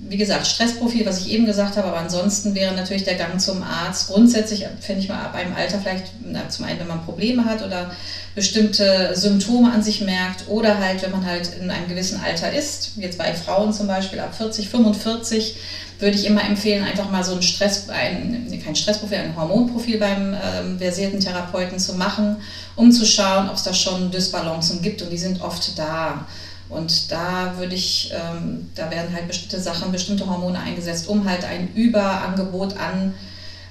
wie 0.10 0.18
gesagt, 0.18 0.48
Stressprofil, 0.48 1.06
was 1.06 1.20
ich 1.20 1.32
eben 1.32 1.46
gesagt 1.46 1.78
habe, 1.78 1.88
aber 1.88 2.00
ansonsten 2.00 2.56
wäre 2.56 2.74
natürlich 2.74 3.04
der 3.04 3.16
Gang 3.16 3.40
zum 3.40 3.62
Arzt 3.62 4.08
grundsätzlich, 4.08 4.66
finde 4.80 5.02
ich 5.02 5.10
mal, 5.10 5.22
ab 5.22 5.36
einem 5.36 5.54
Alter 5.54 5.80
vielleicht, 5.80 6.06
na, 6.26 6.50
zum 6.50 6.66
einen, 6.66 6.80
wenn 6.80 6.88
man 6.88 7.06
Probleme 7.06 7.46
hat 7.46 7.64
oder 7.64 7.92
bestimmte 8.34 9.12
Symptome 9.14 9.72
an 9.72 9.84
sich 9.84 10.02
merkt 10.02 10.48
oder 10.48 10.80
halt, 10.80 11.04
wenn 11.04 11.12
man 11.12 11.26
halt 11.26 11.52
in 11.60 11.70
einem 11.70 11.88
gewissen 11.88 12.20
Alter 12.20 12.52
ist, 12.52 12.94
jetzt 12.96 13.20
bei 13.20 13.34
Frauen 13.34 13.72
zum 13.72 13.86
Beispiel 13.86 14.20
ab 14.20 14.34
40, 14.34 14.70
45, 14.70 15.58
würde 16.00 16.16
ich 16.16 16.26
immer 16.26 16.44
empfehlen, 16.44 16.84
einfach 16.84 17.12
mal 17.12 17.24
so 17.24 17.34
ein 17.34 17.42
Stress, 17.42 17.90
ein, 17.90 18.48
kein 18.64 18.76
Stressprofil, 18.76 19.18
ein 19.18 19.36
Hormonprofil 19.36 20.00
beim 20.00 20.34
ähm, 20.34 20.80
versierten 20.80 21.20
Therapeuten 21.20 21.78
zu 21.78 21.96
machen, 21.96 22.38
um 22.76 22.92
zu 22.92 23.06
schauen, 23.06 23.50
ob 23.50 23.56
es 23.56 23.64
da 23.64 23.74
schon 23.74 24.10
Dysbalancen 24.10 24.82
gibt 24.82 25.02
und 25.02 25.10
die 25.12 25.18
sind 25.18 25.42
oft 25.42 25.78
da. 25.78 26.26
Und 26.70 27.12
da 27.12 27.56
würde 27.58 27.76
ich, 27.76 28.14
ähm, 28.14 28.70
da 28.76 28.90
werden 28.92 29.14
halt 29.14 29.28
bestimmte 29.28 29.60
Sachen, 29.60 29.92
bestimmte 29.92 30.30
Hormone 30.30 30.60
eingesetzt, 30.60 31.08
um 31.08 31.28
halt 31.28 31.44
ein 31.44 31.74
Überangebot 31.74 32.78
an 32.78 33.16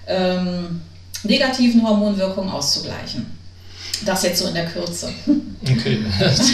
ähm, 0.07 0.83
negativen 1.23 1.87
Hormonwirkungen 1.87 2.51
auszugleichen. 2.51 3.38
Das 4.05 4.23
jetzt 4.23 4.39
so 4.39 4.49
in 4.49 4.55
der 4.55 4.67
Kürze. 4.67 5.11
Okay, 5.63 5.99
also, 6.21 6.53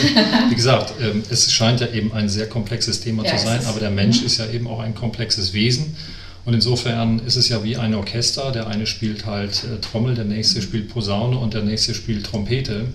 wie 0.48 0.54
gesagt, 0.54 0.94
ähm, 1.00 1.22
es 1.30 1.52
scheint 1.52 1.80
ja 1.80 1.88
eben 1.88 2.12
ein 2.12 2.28
sehr 2.28 2.48
komplexes 2.48 3.00
Thema 3.00 3.24
ja, 3.24 3.36
zu 3.36 3.44
sein, 3.44 3.64
aber 3.66 3.80
der 3.80 3.90
Mensch 3.90 4.20
mhm. 4.20 4.26
ist 4.26 4.38
ja 4.38 4.46
eben 4.50 4.66
auch 4.66 4.80
ein 4.80 4.94
komplexes 4.94 5.52
Wesen. 5.52 5.96
Und 6.44 6.52
insofern 6.52 7.20
ist 7.20 7.36
es 7.36 7.48
ja 7.48 7.64
wie 7.64 7.76
ein 7.76 7.94
Orchester. 7.94 8.52
Der 8.52 8.66
eine 8.66 8.86
spielt 8.86 9.24
halt 9.24 9.64
äh, 9.64 9.80
Trommel, 9.80 10.14
der 10.14 10.24
nächste 10.24 10.60
spielt 10.60 10.88
Posaune 10.88 11.38
und 11.38 11.54
der 11.54 11.62
nächste 11.62 11.94
spielt 11.94 12.26
Trompete. 12.26 12.86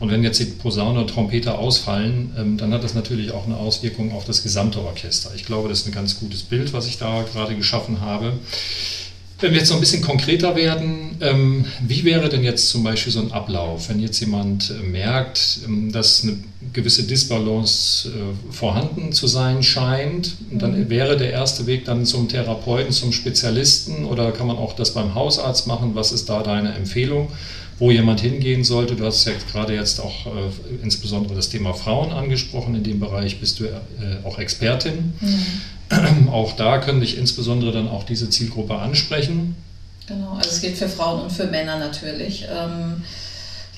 Und 0.00 0.10
wenn 0.10 0.22
jetzt 0.22 0.40
die 0.40 0.46
Posaune 0.46 1.00
und 1.00 1.10
Trompete 1.10 1.56
ausfallen, 1.56 2.32
ähm, 2.38 2.56
dann 2.56 2.72
hat 2.72 2.82
das 2.82 2.94
natürlich 2.94 3.32
auch 3.32 3.46
eine 3.46 3.56
Auswirkung 3.56 4.12
auf 4.12 4.24
das 4.24 4.42
gesamte 4.42 4.80
Orchester. 4.80 5.30
Ich 5.34 5.44
glaube, 5.44 5.68
das 5.68 5.80
ist 5.80 5.86
ein 5.86 5.92
ganz 5.92 6.18
gutes 6.18 6.42
Bild, 6.42 6.72
was 6.72 6.86
ich 6.86 6.98
da 6.98 7.24
gerade 7.32 7.54
geschaffen 7.54 8.00
habe. 8.00 8.32
Wenn 9.44 9.52
wir 9.52 9.58
jetzt 9.58 9.68
noch 9.68 9.76
ein 9.76 9.80
bisschen 9.80 10.00
konkreter 10.00 10.56
werden, 10.56 11.18
ähm, 11.20 11.66
wie 11.86 12.02
wäre 12.04 12.30
denn 12.30 12.42
jetzt 12.42 12.70
zum 12.70 12.82
Beispiel 12.82 13.12
so 13.12 13.20
ein 13.20 13.30
Ablauf, 13.30 13.90
wenn 13.90 14.00
jetzt 14.00 14.18
jemand 14.20 14.70
äh, 14.70 14.82
merkt, 14.82 15.58
ähm, 15.66 15.92
dass 15.92 16.22
eine 16.22 16.38
gewisse 16.72 17.02
Disbalance 17.02 18.08
äh, 18.08 18.54
vorhanden 18.54 19.12
zu 19.12 19.26
sein 19.26 19.62
scheint, 19.62 20.36
dann 20.50 20.80
mhm. 20.80 20.88
wäre 20.88 21.18
der 21.18 21.30
erste 21.30 21.66
Weg 21.66 21.84
dann 21.84 22.06
zum 22.06 22.26
Therapeuten, 22.26 22.90
zum 22.90 23.12
Spezialisten 23.12 24.06
oder 24.06 24.32
kann 24.32 24.46
man 24.46 24.56
auch 24.56 24.72
das 24.72 24.94
beim 24.94 25.14
Hausarzt 25.14 25.66
machen? 25.66 25.90
Was 25.92 26.10
ist 26.10 26.30
da 26.30 26.42
deine 26.42 26.72
Empfehlung? 26.72 27.28
wo 27.78 27.90
jemand 27.90 28.20
hingehen 28.20 28.62
sollte. 28.62 28.94
Du 28.94 29.04
hast 29.04 29.24
ja 29.26 29.32
gerade 29.50 29.74
jetzt 29.74 30.00
auch 30.00 30.26
äh, 30.26 30.30
insbesondere 30.82 31.34
das 31.34 31.48
Thema 31.48 31.74
Frauen 31.74 32.12
angesprochen. 32.12 32.76
In 32.76 32.84
dem 32.84 33.00
Bereich 33.00 33.40
bist 33.40 33.58
du 33.58 33.64
äh, 33.64 33.78
auch 34.22 34.38
Expertin. 34.38 35.12
Mhm. 35.20 35.46
Auch 36.30 36.52
da 36.52 36.78
könnte 36.78 37.04
ich 37.04 37.18
insbesondere 37.18 37.72
dann 37.72 37.88
auch 37.88 38.04
diese 38.04 38.30
Zielgruppe 38.30 38.76
ansprechen. 38.76 39.56
Genau, 40.06 40.32
also 40.32 40.50
es 40.50 40.60
gilt 40.60 40.76
für 40.76 40.88
Frauen 40.88 41.22
und 41.22 41.32
für 41.32 41.46
Männer 41.46 41.78
natürlich. 41.78 42.46
Ähm, 42.50 43.02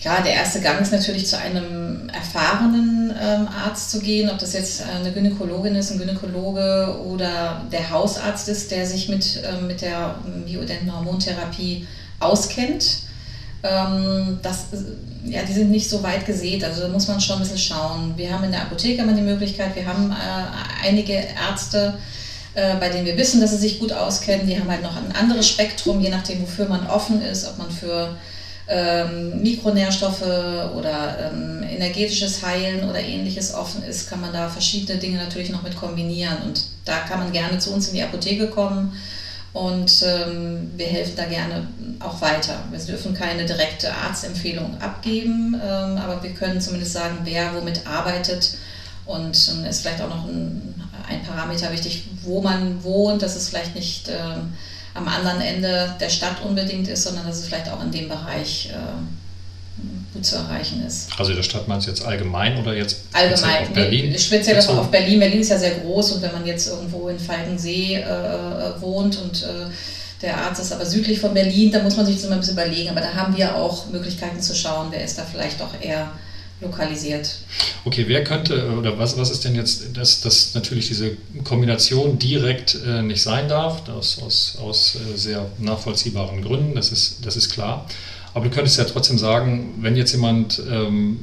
ja, 0.03 0.21
der 0.21 0.35
erste 0.35 0.61
Gang 0.61 0.81
ist 0.81 0.93
natürlich 0.93 1.27
zu 1.27 1.39
einem 1.39 2.09
erfahrenen 2.11 3.15
ähm, 3.21 3.49
Arzt 3.49 3.91
zu 3.91 4.01
gehen, 4.01 4.29
ob 4.29 4.39
das 4.39 4.53
jetzt 4.53 4.83
eine 4.83 5.13
Gynäkologin 5.13 5.75
ist, 5.75 5.91
ein 5.91 5.99
Gynäkologe 5.99 7.01
oder 7.07 7.63
der 7.73 7.91
Hausarzt 7.91 8.49
ist, 8.49 8.71
der 8.71 8.87
sich 8.87 9.09
mit, 9.09 9.43
ähm, 9.45 9.67
mit 9.67 9.83
der 9.83 10.17
bioidenten 10.47 10.93
Hormontherapie 10.93 11.87
auskennt. 12.21 12.99
Ähm, 13.67 14.39
das, 14.43 14.67
ja, 15.25 15.43
die 15.43 15.53
sind 15.53 15.71
nicht 15.71 15.89
so 15.89 16.03
weit 16.03 16.27
gesät, 16.27 16.63
also 16.63 16.83
da 16.83 16.89
muss 16.89 17.09
man 17.09 17.21
schon 17.21 17.37
ein 17.37 17.43
bisschen 17.43 17.59
schauen. 17.59 18.15
Wir 18.17 18.33
haben 18.33 18.45
in 18.45 18.53
der 18.53 18.63
Apotheke 18.63 19.03
immer 19.03 19.13
die 19.13 19.23
Möglichkeit, 19.23 19.75
wir 19.75 19.87
haben 19.87 20.11
äh, 20.11 20.87
einige 20.87 21.15
Ärzte, 21.15 21.95
äh, 22.55 22.77
bei 22.77 22.89
denen 22.89 23.07
wir 23.07 23.17
wissen, 23.17 23.41
dass 23.41 23.51
sie 23.51 23.57
sich 23.57 23.79
gut 23.79 23.93
auskennen. 23.93 24.47
Die 24.47 24.59
haben 24.59 24.71
halt 24.71 24.83
noch 24.83 24.97
ein 24.97 25.15
anderes 25.15 25.49
Spektrum, 25.49 26.01
je 26.01 26.11
nachdem, 26.11 26.43
wofür 26.43 26.69
man 26.69 26.87
offen 26.87 27.23
ist, 27.23 27.47
ob 27.49 27.59
man 27.59 27.71
für 27.71 28.17
ähm, 28.69 29.43
Mikronährstoffe 29.43 30.23
oder 30.23 31.31
ähm, 31.33 31.63
energetisches 31.63 32.45
Heilen 32.45 32.89
oder 32.89 33.01
ähnliches 33.01 33.55
offen 33.55 33.83
ist, 33.85 34.09
kann 34.09 34.21
man 34.21 34.33
da 34.33 34.49
verschiedene 34.49 34.99
Dinge 34.99 35.19
natürlich 35.19 35.51
noch 35.51 35.63
mit 35.63 35.77
kombinieren. 35.77 36.39
Und 36.45 36.63
da 36.85 36.99
kann 37.01 37.21
man 37.21 37.33
gerne 37.33 37.59
zu 37.59 37.73
uns 37.73 37.89
in 37.89 37.95
die 37.95 38.03
Apotheke 38.03 38.49
kommen 38.49 38.93
und 39.57 40.03
ähm, 40.03 40.71
wir 40.77 40.87
helfen 40.87 41.15
da 41.17 41.25
gerne 41.25 41.67
auch 42.01 42.21
weiter. 42.21 42.63
Wir 42.71 42.79
dürfen 42.79 43.15
keine 43.15 43.47
direkte 43.47 43.91
Arztempfehlung 43.91 44.79
abgeben, 44.83 45.59
ähm, 45.65 45.97
aber 45.97 46.23
wir 46.23 46.35
können 46.35 46.61
zumindest 46.61 46.93
sagen, 46.93 47.21
wer 47.25 47.55
womit 47.55 47.87
arbeitet. 47.87 48.59
Und 49.07 49.51
ähm, 49.51 49.65
ist 49.65 49.81
vielleicht 49.81 50.03
auch 50.03 50.11
noch 50.11 50.27
ein, 50.27 50.75
ein, 51.09 51.23
Parameter 51.23 51.73
wichtig, 51.73 52.07
wo 52.23 52.43
man 52.43 52.85
wohnt, 52.85 53.23
dass 53.23 53.35
es 53.35 53.49
vielleicht 53.49 53.75
nicht 53.75 54.11
ähm, 54.11 54.53
am 54.93 55.09
anderen 55.09 55.41
Ende 55.41 55.95
der 56.01 56.11
Stadt 56.11 56.43
unbedingt 56.45 56.89
ist, 56.89 57.05
sondern 57.05 57.27
dass 57.27 57.39
es 57.39 57.47
vielleicht 57.47 57.71
auch 57.71 57.83
in 57.83 57.91
dem 57.91 58.11
Bereich 58.11 58.69
äh, 58.75 58.77
gut 60.15 60.25
zu 60.25 60.37
erreichen 60.37 60.85
ist. 60.87 61.09
Also 61.19 61.35
der 61.35 61.43
Stadt 61.43 61.69
meinst 61.69 61.87
du 61.87 61.91
jetzt 61.91 62.05
allgemein 62.05 62.59
oder 62.59 62.75
jetzt 62.75 62.99
allgemein 63.13 63.63
auf 63.63 63.71
Berlin? 63.71 64.11
Nee, 64.11 64.19
speziell 64.19 64.57
bezogen? 64.57 64.79
auf 64.79 64.91
Berlin. 64.91 65.21
Berlin 65.21 65.41
ist 65.41 65.51
ja 65.51 65.59
sehr 65.59 65.77
groß 65.77 66.13
und 66.13 66.23
wenn 66.23 66.33
man 66.33 66.47
jetzt 66.47 66.69
irgendwo 66.69 67.09
in 67.09 67.19
Falkensee 67.19 67.97
äh, 67.97 68.01
äh, 68.01 68.81
wohnt 68.81 69.19
und 69.19 69.43
äh, 69.43 69.67
der 70.23 70.39
Arzt 70.39 70.61
ist 70.61 70.73
aber 70.73 70.87
südlich 70.87 71.21
von 71.21 71.35
Berlin, 71.35 71.71
da 71.71 71.83
muss 71.83 71.97
man 71.97 72.07
sich 72.07 72.17
das 72.17 72.25
immer 72.25 72.35
ein 72.35 72.41
bisschen 72.41 72.55
überlegen. 72.55 72.89
Aber 72.89 73.01
da 73.01 73.15
haben 73.15 73.37
wir 73.37 73.55
auch 73.55 73.89
Möglichkeiten 73.91 74.41
zu 74.41 74.55
schauen, 74.55 74.89
wer 74.91 75.05
ist 75.05 75.19
da 75.19 75.25
vielleicht 75.31 75.61
doch 75.61 75.79
eher 75.81 76.11
lokalisiert. 76.61 77.29
Okay, 77.85 78.05
wer 78.09 78.25
könnte 78.25 78.71
oder 78.71 78.99
was, 78.99 79.19
was 79.19 79.31
ist 79.31 79.45
denn 79.45 79.55
jetzt, 79.55 79.97
dass, 79.97 80.23
dass 80.23 80.55
natürlich 80.55 80.89
diese 80.89 81.17
Kombination 81.45 82.19
direkt 82.19 82.79
äh, 82.87 83.03
nicht 83.03 83.23
sein 83.23 83.49
darf, 83.49 83.89
aus, 83.91 84.19
aus, 84.23 84.57
aus 84.61 84.97
äh, 84.97 85.17
sehr 85.19 85.47
nachvollziehbaren 85.59 86.43
Gründen, 86.43 86.75
das 86.75 86.93
ist, 86.93 87.19
das 87.27 87.37
ist 87.37 87.51
klar. 87.51 87.87
Aber 88.37 88.45
du 88.45 88.51
könntest 88.51 88.77
ja 88.77 88.85
trotzdem 88.85 89.17
sagen, 89.17 89.73
wenn 89.81 89.97
jetzt 89.97 90.13
jemand 90.13 90.61
ähm, 90.71 91.19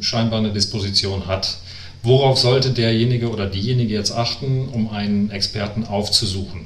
scheinbar 0.00 0.38
eine 0.38 0.52
Disposition 0.52 1.26
hat, 1.26 1.58
worauf 2.02 2.38
sollte 2.38 2.70
derjenige 2.70 3.28
oder 3.28 3.46
diejenige 3.46 3.92
jetzt 3.92 4.10
achten, 4.10 4.66
um 4.72 4.90
einen 4.90 5.30
Experten 5.30 5.84
aufzusuchen? 5.84 6.62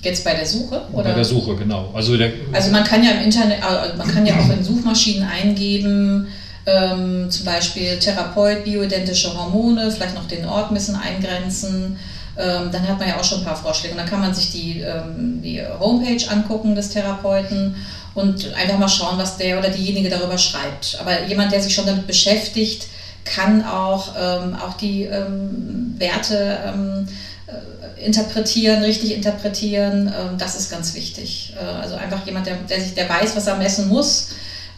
Jetzt 0.00 0.24
bei 0.24 0.32
der 0.32 0.46
Suche? 0.46 0.86
Oder? 0.90 1.10
Bei 1.10 1.12
der 1.12 1.24
Suche, 1.24 1.54
genau. 1.56 1.90
Also, 1.92 2.16
der, 2.16 2.32
also 2.50 2.70
man 2.70 2.82
kann 2.82 3.04
ja 3.04 3.10
im 3.10 3.24
Internet, 3.24 3.62
also 3.62 3.94
man 3.98 4.08
kann 4.08 4.24
ja 4.24 4.38
auch 4.38 4.48
in 4.48 4.64
Suchmaschinen 4.64 5.28
eingeben, 5.28 6.28
ähm, 6.64 7.30
zum 7.30 7.44
Beispiel 7.44 7.98
Therapeut, 7.98 8.64
bioidentische 8.64 9.36
Hormone, 9.36 9.90
vielleicht 9.90 10.14
noch 10.14 10.26
den 10.26 10.46
Ort 10.46 10.70
ein 10.70 10.74
bisschen 10.74 10.96
eingrenzen. 10.96 11.98
Ähm, 12.38 12.70
dann 12.70 12.86
hat 12.86 13.00
man 13.00 13.08
ja 13.08 13.18
auch 13.18 13.24
schon 13.24 13.40
ein 13.40 13.44
paar 13.44 13.56
Vorschläge. 13.56 13.94
Und 13.94 13.98
dann 13.98 14.08
kann 14.08 14.20
man 14.20 14.32
sich 14.32 14.52
die, 14.52 14.80
ähm, 14.80 15.42
die 15.42 15.60
Homepage 15.60 16.24
angucken 16.30 16.76
des 16.76 16.90
Therapeuten 16.90 17.74
und 18.14 18.52
einfach 18.54 18.78
mal 18.78 18.88
schauen, 18.88 19.18
was 19.18 19.36
der 19.36 19.58
oder 19.58 19.70
diejenige 19.70 20.08
darüber 20.08 20.38
schreibt. 20.38 20.98
Aber 21.00 21.24
jemand, 21.24 21.52
der 21.52 21.62
sich 21.62 21.74
schon 21.74 21.86
damit 21.86 22.06
beschäftigt, 22.06 22.86
kann 23.24 23.64
auch, 23.64 24.14
ähm, 24.18 24.56
auch 24.56 24.74
die 24.74 25.04
ähm, 25.04 25.94
Werte 25.98 26.58
ähm, 26.66 27.08
äh, 27.46 28.04
interpretieren, 28.04 28.82
richtig 28.82 29.14
interpretieren. 29.14 30.08
Ähm, 30.08 30.38
das 30.38 30.56
ist 30.56 30.70
ganz 30.70 30.94
wichtig. 30.94 31.54
Äh, 31.60 31.64
also 31.64 31.94
einfach 31.96 32.24
jemand, 32.26 32.46
der, 32.46 32.56
der, 32.56 32.80
sich, 32.80 32.94
der 32.94 33.08
weiß, 33.08 33.36
was 33.36 33.46
er 33.46 33.56
messen 33.56 33.88
muss 33.88 34.28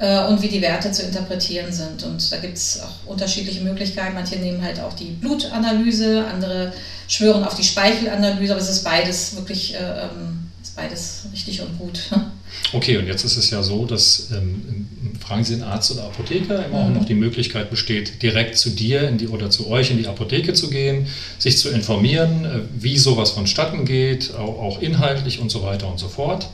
äh, 0.01 0.25
und 0.25 0.43
wie 0.43 0.49
die 0.49 0.63
Werte 0.63 0.91
zu 0.91 1.03
interpretieren 1.03 1.73
sind. 1.73 2.03
Und 2.03 2.33
da 2.33 2.39
gibt 2.39 2.57
es 2.57 2.81
auch 2.81 3.11
unterschiedliche 3.11 3.61
Möglichkeiten. 3.63 4.15
Manche 4.15 4.37
nehmen 4.37 4.63
halt 4.63 4.81
auch 4.81 4.95
die 4.95 5.11
Blutanalyse, 5.11 6.25
andere 6.27 6.73
schwören 7.07 7.45
auf 7.45 7.55
die 7.55 7.65
Speichelanalyse, 7.65 8.53
aber 8.53 8.63
es 8.63 8.71
ist 8.71 8.85
beides 8.85 9.37
wirklich, 9.37 9.75
äh, 9.75 9.79
ähm, 9.79 10.51
ist 10.63 10.77
beides 10.77 11.23
richtig 11.33 11.61
und 11.61 11.79
gut. 11.79 12.01
Okay, 12.73 12.97
und 12.99 13.07
jetzt 13.07 13.25
ist 13.25 13.37
es 13.37 13.51
ja 13.51 13.63
so, 13.63 13.87
dass 13.87 14.31
ähm, 14.33 14.89
fragen 15.21 15.45
Sie 15.45 15.55
den 15.55 15.63
Arzt 15.63 15.93
oder 15.93 16.05
Apotheker 16.05 16.67
immer 16.67 16.83
mhm. 16.83 16.97
auch 16.97 17.01
noch 17.01 17.05
die 17.05 17.15
Möglichkeit 17.15 17.71
besteht, 17.71 18.23
direkt 18.23 18.57
zu 18.57 18.71
dir 18.71 19.09
in 19.09 19.19
die, 19.19 19.29
oder 19.29 19.51
zu 19.51 19.69
euch 19.69 19.91
in 19.91 19.99
die 19.99 20.07
Apotheke 20.07 20.53
zu 20.55 20.71
gehen, 20.71 21.07
sich 21.39 21.59
zu 21.59 21.71
informieren, 21.71 22.45
äh, 22.45 22.61
wie 22.83 22.99
sowas 22.99 23.31
vonstatten 23.31 23.85
geht, 23.85 24.35
auch, 24.35 24.59
auch, 24.59 24.83
inhaltlich 24.83 25.41
und 25.41 25.51
so 25.51 25.63
weiter 25.63 25.89
und 25.89 25.99
so 25.99 26.09
fort. 26.09 26.49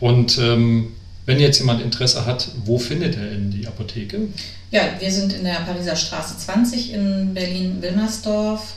Und 0.00 0.38
ähm, 0.38 0.92
wenn 1.26 1.40
jetzt 1.40 1.58
jemand 1.58 1.82
Interesse 1.82 2.24
hat, 2.24 2.48
wo 2.64 2.78
findet 2.78 3.16
er 3.16 3.32
in 3.32 3.50
die 3.50 3.66
Apotheke? 3.66 4.28
Ja, 4.70 4.82
wir 4.98 5.10
sind 5.10 5.32
in 5.32 5.44
der 5.44 5.56
Pariser 5.56 5.96
Straße 5.96 6.38
20 6.38 6.92
in 6.92 7.34
Berlin-Wilmersdorf. 7.34 8.74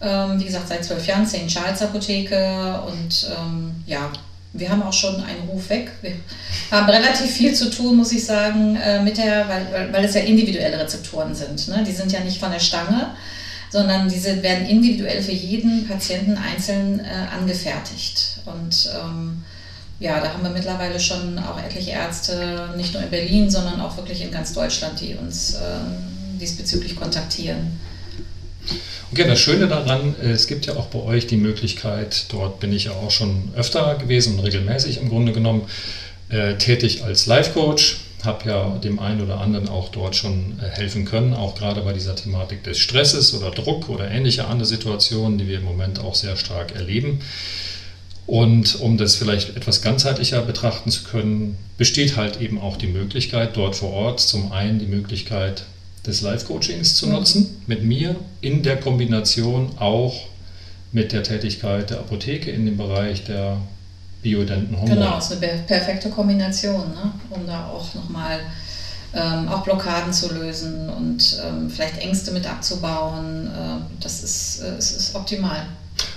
Ähm, 0.00 0.40
wie 0.40 0.44
gesagt, 0.44 0.68
seit 0.68 0.84
zwölf 0.84 1.06
Jahren 1.06 1.26
St. 1.26 1.46
Charles 1.46 1.82
Apotheke 1.82 2.80
und 2.86 3.30
ähm, 3.30 3.74
ja, 3.86 4.10
wir 4.54 4.68
haben 4.70 4.82
auch 4.82 4.92
schon 4.92 5.16
einen 5.16 5.48
Ruf 5.48 5.70
weg. 5.70 5.90
Wir 6.02 6.12
haben 6.70 6.88
relativ 6.88 7.30
viel 7.30 7.54
zu 7.54 7.70
tun, 7.70 7.96
muss 7.96 8.12
ich 8.12 8.24
sagen, 8.24 8.76
äh, 8.76 9.02
mit 9.02 9.16
der, 9.16 9.48
weil, 9.48 9.92
weil, 9.92 10.04
es 10.04 10.14
ja 10.14 10.20
individuelle 10.20 10.78
Rezeptoren 10.78 11.34
sind. 11.34 11.68
Ne? 11.68 11.82
Die 11.86 11.92
sind 11.92 12.12
ja 12.12 12.20
nicht 12.20 12.38
von 12.38 12.50
der 12.50 12.60
Stange, 12.60 13.14
sondern 13.70 14.08
diese 14.08 14.42
werden 14.42 14.66
individuell 14.66 15.22
für 15.22 15.32
jeden 15.32 15.88
Patienten 15.88 16.36
einzeln 16.36 17.00
äh, 17.00 17.34
angefertigt. 17.34 18.40
Und 18.44 18.90
ähm, 18.94 19.42
ja, 19.98 20.20
da 20.20 20.32
haben 20.32 20.42
wir 20.42 20.50
mittlerweile 20.50 21.00
schon 21.00 21.38
auch 21.38 21.58
etliche 21.62 21.92
Ärzte, 21.92 22.74
nicht 22.76 22.92
nur 22.92 23.02
in 23.02 23.10
Berlin, 23.10 23.50
sondern 23.50 23.80
auch 23.80 23.96
wirklich 23.96 24.22
in 24.22 24.30
ganz 24.30 24.52
Deutschland, 24.52 25.00
die 25.00 25.14
uns 25.14 25.54
äh, 25.54 26.38
diesbezüglich 26.38 26.96
kontaktieren. 26.96 27.78
Okay, 29.12 29.26
das 29.26 29.40
Schöne 29.40 29.68
daran, 29.68 30.14
es 30.22 30.46
gibt 30.46 30.64
ja 30.66 30.76
auch 30.76 30.86
bei 30.86 31.00
euch 31.00 31.26
die 31.26 31.36
Möglichkeit, 31.36 32.26
dort 32.30 32.60
bin 32.60 32.72
ich 32.72 32.84
ja 32.84 32.92
auch 32.92 33.10
schon 33.10 33.50
öfter 33.54 33.96
gewesen 33.96 34.38
und 34.38 34.40
regelmäßig 34.44 35.00
im 35.00 35.10
Grunde 35.10 35.32
genommen 35.32 35.62
äh, 36.30 36.54
tätig 36.56 37.04
als 37.04 37.26
Life-Coach, 37.26 38.00
habe 38.24 38.48
ja 38.48 38.78
dem 38.78 38.98
einen 38.98 39.20
oder 39.20 39.40
anderen 39.40 39.68
auch 39.68 39.90
dort 39.90 40.16
schon 40.16 40.58
äh, 40.60 40.68
helfen 40.70 41.04
können, 41.04 41.34
auch 41.34 41.54
gerade 41.54 41.82
bei 41.82 41.92
dieser 41.92 42.16
Thematik 42.16 42.64
des 42.64 42.78
Stresses 42.78 43.34
oder 43.34 43.50
Druck 43.50 43.90
oder 43.90 44.10
ähnliche 44.10 44.46
andere 44.46 44.66
Situationen, 44.66 45.36
die 45.36 45.46
wir 45.46 45.58
im 45.58 45.64
Moment 45.64 45.98
auch 46.00 46.14
sehr 46.14 46.36
stark 46.36 46.74
erleben. 46.74 47.20
Und 48.26 48.80
um 48.80 48.96
das 48.96 49.16
vielleicht 49.16 49.56
etwas 49.56 49.82
ganzheitlicher 49.82 50.40
betrachten 50.40 50.90
zu 50.90 51.02
können, 51.04 51.58
besteht 51.76 52.16
halt 52.16 52.40
eben 52.40 52.60
auch 52.60 52.76
die 52.76 52.86
Möglichkeit, 52.86 53.56
dort 53.56 53.76
vor 53.76 53.92
Ort 53.92 54.20
zum 54.20 54.52
einen 54.52 54.78
die 54.78 54.86
Möglichkeit 54.86 55.64
des 56.06 56.20
Live-Coachings 56.20 56.96
zu 56.96 57.08
nutzen, 57.08 57.62
mit 57.66 57.84
mir 57.84 58.16
in 58.40 58.62
der 58.62 58.78
Kombination 58.78 59.70
auch 59.78 60.14
mit 60.90 61.12
der 61.12 61.22
Tätigkeit 61.22 61.90
der 61.90 62.00
Apotheke 62.00 62.50
in 62.50 62.66
dem 62.66 62.76
Bereich 62.76 63.24
der 63.24 63.58
bioidenten 64.22 64.76
Hormone. 64.76 65.00
Genau, 65.00 65.18
ist 65.18 65.32
eine 65.32 65.62
perfekte 65.66 66.10
Kombination, 66.10 66.90
ne? 66.90 67.12
um 67.30 67.46
da 67.46 67.66
auch 67.66 67.94
nochmal 67.94 68.40
ähm, 69.14 69.48
auch 69.48 69.62
Blockaden 69.62 70.12
zu 70.12 70.32
lösen 70.32 70.88
und 70.88 71.38
ähm, 71.44 71.70
vielleicht 71.70 71.98
Ängste 71.98 72.30
mit 72.30 72.46
abzubauen. 72.46 73.46
Äh, 73.46 74.00
das 74.00 74.22
ist, 74.22 74.62
äh, 74.62 74.78
ist, 74.78 74.92
ist 74.92 75.14
optimal. 75.14 75.66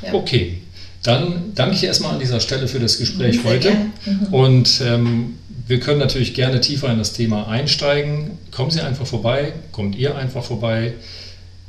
Ja. 0.02 0.14
Okay, 0.14 0.62
dann 1.04 1.54
danke 1.54 1.76
ich 1.76 1.84
erstmal 1.84 2.14
an 2.14 2.20
dieser 2.20 2.40
Stelle 2.40 2.68
für 2.68 2.80
das 2.80 2.98
Gespräch 2.98 3.42
Sehr 3.42 3.52
heute. 3.52 3.72
Mhm. 4.06 4.34
Und 4.34 4.82
ähm, 4.82 5.36
wir 5.68 5.80
können 5.80 6.00
natürlich 6.00 6.34
gerne 6.34 6.62
tiefer 6.62 6.92
in 6.92 7.00
das 7.00 7.14
Thema 7.14 7.48
einsteigen. 7.48 8.38
Kommen 8.52 8.72
Sie 8.72 8.82
einfach 8.82 9.08
vorbei, 9.08 9.54
kommt 9.72 9.96
ihr 9.96 10.16
einfach 10.16 10.44
vorbei 10.44 10.94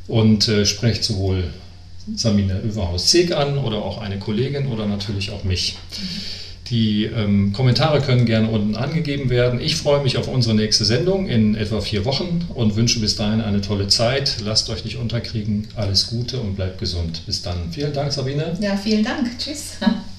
und 0.06 0.48
äh, 0.48 0.66
sprecht 0.66 1.02
sowohl 1.02 1.44
Samine 2.14 2.60
Överhaus-Zeg 2.60 3.32
an 3.32 3.58
oder 3.58 3.78
auch 3.78 3.98
eine 3.98 4.18
Kollegin 4.18 4.68
oder 4.68 4.86
natürlich 4.86 5.30
auch 5.30 5.44
mich. 5.44 5.76
Die 6.70 7.04
ähm, 7.04 7.52
Kommentare 7.52 8.00
können 8.00 8.26
gerne 8.26 8.48
unten 8.48 8.76
angegeben 8.76 9.30
werden. 9.30 9.60
Ich 9.60 9.76
freue 9.76 10.02
mich 10.02 10.16
auf 10.16 10.26
unsere 10.28 10.54
nächste 10.54 10.84
Sendung 10.84 11.28
in 11.28 11.54
etwa 11.54 11.80
vier 11.80 12.04
Wochen 12.04 12.44
und 12.54 12.74
wünsche 12.74 13.00
bis 13.00 13.16
dahin 13.16 13.40
eine 13.40 13.60
tolle 13.60 13.88
Zeit. 13.88 14.36
Lasst 14.44 14.68
euch 14.68 14.84
nicht 14.84 14.96
unterkriegen. 14.96 15.68
Alles 15.76 16.08
Gute 16.08 16.40
und 16.40 16.56
bleibt 16.56 16.78
gesund. 16.78 17.22
Bis 17.26 17.42
dann. 17.42 17.70
Vielen 17.70 17.92
Dank, 17.92 18.12
Sabine. 18.12 18.56
Ja, 18.60 18.76
vielen 18.76 19.04
Dank. 19.04 19.38
Tschüss. 19.38 19.78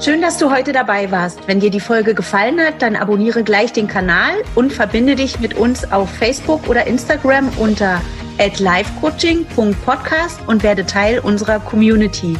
Schön, 0.00 0.22
dass 0.22 0.38
du 0.38 0.52
heute 0.52 0.72
dabei 0.72 1.10
warst. 1.10 1.48
Wenn 1.48 1.58
dir 1.58 1.70
die 1.70 1.80
Folge 1.80 2.14
gefallen 2.14 2.60
hat, 2.60 2.82
dann 2.82 2.94
abonniere 2.94 3.42
gleich 3.42 3.72
den 3.72 3.88
Kanal 3.88 4.34
und 4.54 4.72
verbinde 4.72 5.16
dich 5.16 5.40
mit 5.40 5.54
uns 5.54 5.90
auf 5.90 6.08
Facebook 6.08 6.68
oder 6.68 6.86
Instagram 6.86 7.48
unter 7.58 8.00
livecoaching.podcast 8.38 10.38
und 10.46 10.62
werde 10.62 10.86
Teil 10.86 11.18
unserer 11.18 11.58
Community. 11.58 12.36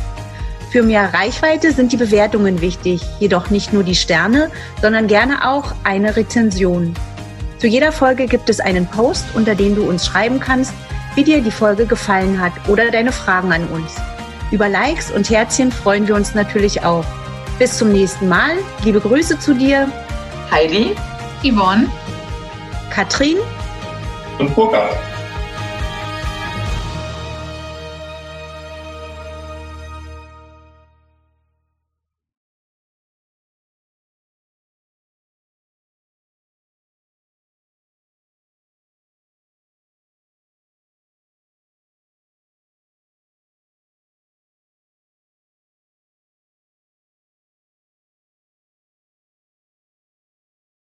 Für 0.70 0.84
mehr 0.84 1.12
Reichweite 1.12 1.72
sind 1.72 1.92
die 1.92 1.96
Bewertungen 1.96 2.60
wichtig, 2.60 3.02
jedoch 3.18 3.50
nicht 3.50 3.72
nur 3.72 3.82
die 3.82 3.96
Sterne, 3.96 4.52
sondern 4.80 5.08
gerne 5.08 5.48
auch 5.48 5.74
eine 5.82 6.14
Rezension. 6.14 6.94
Zu 7.58 7.66
jeder 7.66 7.90
Folge 7.90 8.26
gibt 8.26 8.48
es 8.50 8.60
einen 8.60 8.86
Post, 8.86 9.24
unter 9.34 9.56
dem 9.56 9.74
du 9.74 9.82
uns 9.82 10.06
schreiben 10.06 10.38
kannst, 10.38 10.74
wie 11.16 11.24
dir 11.24 11.42
die 11.42 11.50
Folge 11.50 11.86
gefallen 11.86 12.40
hat 12.40 12.52
oder 12.68 12.92
deine 12.92 13.10
Fragen 13.10 13.52
an 13.52 13.66
uns. 13.66 13.96
Über 14.52 14.68
Likes 14.68 15.10
und 15.10 15.28
Herzchen 15.28 15.72
freuen 15.72 16.06
wir 16.06 16.14
uns 16.14 16.36
natürlich 16.36 16.84
auch. 16.84 17.04
Bis 17.58 17.76
zum 17.76 17.92
nächsten 17.92 18.28
Mal. 18.28 18.52
Liebe 18.84 19.00
Grüße 19.00 19.38
zu 19.38 19.52
dir. 19.52 19.90
Heidi, 20.50 20.94
Yvonne, 21.42 21.88
Katrin 22.90 23.38
und 24.38 24.54
Burkhard. 24.54 24.96